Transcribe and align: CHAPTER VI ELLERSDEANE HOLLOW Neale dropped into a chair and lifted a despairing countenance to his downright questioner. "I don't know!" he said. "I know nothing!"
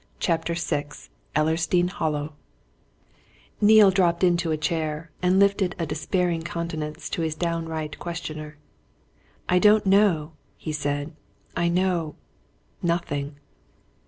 CHAPTER 0.19 0.55
VI 0.55 0.87
ELLERSDEANE 1.35 1.89
HOLLOW 1.89 2.33
Neale 3.61 3.91
dropped 3.91 4.23
into 4.23 4.49
a 4.49 4.57
chair 4.57 5.11
and 5.21 5.37
lifted 5.37 5.75
a 5.77 5.85
despairing 5.85 6.41
countenance 6.41 7.07
to 7.11 7.21
his 7.21 7.35
downright 7.35 7.99
questioner. 7.99 8.57
"I 9.47 9.59
don't 9.59 9.85
know!" 9.85 10.31
he 10.57 10.71
said. 10.71 11.13
"I 11.55 11.67
know 11.69 12.15
nothing!" 12.81 13.35